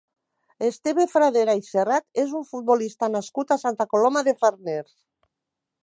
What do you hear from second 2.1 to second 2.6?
és un